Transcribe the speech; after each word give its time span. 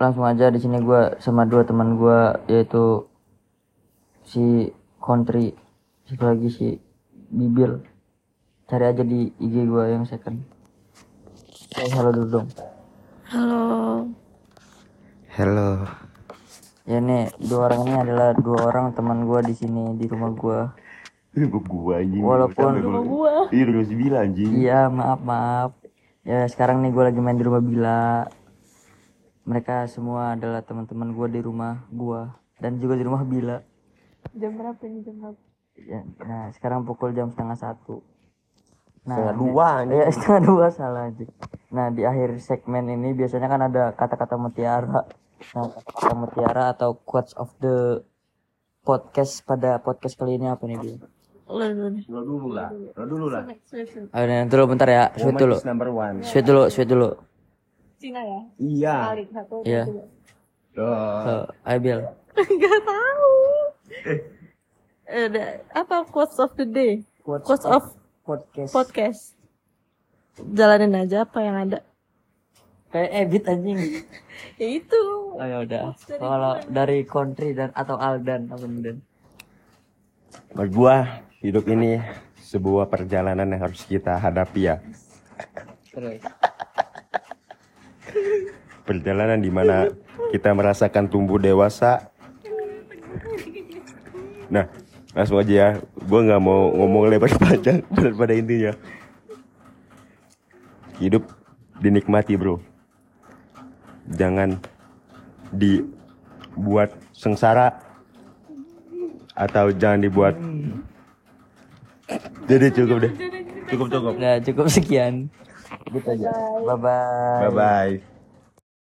langsung 0.00 0.24
aja 0.24 0.48
di 0.48 0.56
sini 0.56 0.80
gua 0.80 1.12
sama 1.18 1.44
dua 1.44 1.60
teman 1.62 1.94
gua 1.94 2.18
yaitu 2.46 3.04
si 4.22 4.72
Country 4.96 5.52
satu 6.04 6.24
lagi 6.26 6.48
si 6.48 6.66
Bibil 7.28 7.84
cari 8.64 8.84
aja 8.86 9.02
di 9.02 9.28
IG 9.36 9.54
gua 9.64 9.86
yang 9.86 10.02
second 10.02 10.40
Say 11.70 11.86
halo 11.90 12.10
dulu 12.10 12.28
dong 12.34 12.48
Halo. 13.26 13.62
Hello. 15.30 15.70
ya 16.82 16.98
nih 16.98 17.30
dua 17.38 17.68
orang 17.68 17.80
ini 17.84 17.96
adalah 18.00 18.34
dua 18.34 18.66
orang 18.66 18.90
teman 18.90 19.22
gua 19.22 19.38
di 19.40 19.52
sini 19.52 19.94
di 19.94 20.08
rumah 20.08 20.32
gua 20.32 20.60
anjing. 21.30 22.18
Walaupun- 22.18 22.74
Sampai 22.74 22.82
Rumah 22.82 23.02
gua- 23.06 23.46
gua. 23.46 23.54
Iya 23.54 23.64
udah 23.68 23.84
sembilan 23.86 24.18
anjing. 24.24 24.50
iya 24.56 24.80
maaf 24.88 25.20
maaf 25.22 25.70
ya 26.20 26.42
sekarang 26.46 26.80
nih 26.80 26.90
gua 26.90 27.04
lagi 27.06 27.20
main 27.20 27.36
di 27.36 27.44
rumah 27.44 27.62
Bila 27.62 28.26
mereka 29.50 29.90
semua 29.90 30.38
adalah 30.38 30.62
teman-teman 30.62 31.10
gua 31.10 31.26
di 31.26 31.42
rumah 31.42 31.82
gua 31.90 32.38
dan 32.62 32.78
juga 32.78 32.94
di 32.94 33.02
rumah 33.02 33.26
Bila 33.26 33.58
Jam 34.30 34.54
berapa 34.54 34.78
ini 34.86 35.02
jam 35.02 35.16
berapa? 35.18 35.40
Ya, 35.80 36.04
nah 36.22 36.52
sekarang 36.52 36.84
pukul 36.84 37.16
jam 37.16 37.32
setengah 37.32 37.56
satu. 37.56 38.04
Nah, 39.08 39.16
Setengah 39.16 39.36
dua, 39.40 39.66
anjing. 39.80 39.96
Iya 39.96 40.06
setengah 40.14 40.42
dua 40.44 40.66
salah 40.70 41.02
aja. 41.08 41.24
Nah 41.72 41.86
di 41.88 42.02
akhir 42.04 42.36
segmen 42.38 42.84
ini 42.92 43.16
biasanya 43.16 43.48
kan 43.48 43.60
ada 43.64 43.84
kata-kata 43.96 44.36
mutiara. 44.36 45.08
Nah 45.56 45.64
kata-kata 45.72 46.14
mutiara 46.14 46.64
atau 46.76 47.00
quotes 47.00 47.32
of 47.40 47.48
the 47.64 48.04
podcast 48.84 49.40
pada 49.48 49.80
podcast 49.80 50.20
kali 50.20 50.36
ini 50.36 50.52
apa 50.52 50.68
nih 50.68 50.78
dia? 50.84 50.96
Lo 51.50 51.66
dulu 51.66 51.88
nih. 51.96 52.04
Lah. 52.54 52.70
Lo 52.70 53.04
dulu 53.08 53.26
lah. 53.32 53.42
Ayo 54.14 54.24
nih, 54.28 54.46
dulu 54.46 54.62
bentar 54.70 54.86
ya. 54.86 55.04
Sweet 55.18 55.34
dulu. 55.34 55.56
Sweet 56.22 56.44
dulu, 56.46 56.62
sweet 56.70 56.88
dulu. 56.92 57.08
Cina 58.00 58.24
ya? 58.24 58.40
Iya. 58.56 58.96
Kali 59.12 59.24
satu. 59.28 59.56
Iya. 59.68 59.84
dua. 59.84 60.04
Tuh. 60.72 61.20
So, 61.20 61.32
ayo 61.68 61.78
Bill. 61.84 62.00
Gak 62.64 62.80
tahu. 62.88 63.34
Eh, 65.10 65.22
Udah, 65.28 65.48
apa 65.76 65.96
quotes 66.08 66.40
of 66.40 66.56
the 66.56 66.64
day? 66.64 67.04
Quotes 67.20 67.68
of 67.68 67.92
podcast. 68.24 68.72
podcast. 68.72 69.22
Jalanin 70.40 70.96
aja 70.96 71.28
apa 71.28 71.44
yang 71.44 71.68
ada. 71.68 71.84
Kayak 72.88 73.10
edit 73.28 73.44
anjing. 73.46 73.80
Ya 74.56 74.68
itu. 74.72 75.02
Oh 75.36 75.44
ya 75.44 75.60
udah. 75.60 75.92
Quotes 75.92 76.04
dari 76.08 76.20
Kalau 76.24 76.54
dari 76.72 76.98
country 77.04 77.52
dan 77.52 77.68
atau 77.76 78.00
Aldan 78.00 78.48
apa 78.48 78.64
Dan? 78.64 79.04
Buat 80.56 80.70
gua 80.72 80.96
hidup 81.44 81.68
ini 81.68 82.00
sebuah 82.40 82.88
perjalanan 82.88 83.44
yang 83.44 83.60
harus 83.68 83.84
kita 83.84 84.16
hadapi 84.16 84.72
ya. 84.72 84.80
Terus. 85.92 86.24
Perjalanan 88.84 89.38
di 89.38 89.50
mana 89.52 89.86
kita 90.34 90.50
merasakan 90.54 91.06
tumbuh 91.06 91.38
dewasa. 91.38 92.10
Nah, 94.50 94.66
langsung 95.14 95.38
aja 95.38 95.52
ya. 95.52 95.68
Gua 96.06 96.26
nggak 96.26 96.42
mau 96.42 96.74
ngomong 96.74 97.10
lebar 97.10 97.30
panjang 97.38 97.82
pada 97.94 98.10
pada 98.14 98.34
intinya. 98.34 98.72
Hidup 100.98 101.26
dinikmati 101.80 102.34
bro. 102.36 102.60
Jangan 104.10 104.58
dibuat 105.54 106.92
sengsara 107.14 107.78
atau 109.34 109.72
jangan 109.72 110.02
dibuat. 110.02 110.34
Jadi 112.50 112.66
cukup 112.74 112.96
deh. 113.06 113.12
Cukup 113.70 113.86
cukup. 113.86 114.14
Nah 114.18 114.36
cukup 114.42 114.66
sekian. 114.66 115.30
Gitu 115.92 116.08
aja. 116.10 116.30
Bye 116.64 116.78
bye. 116.78 116.90
Bye 117.38 117.50
bye. 117.50 118.19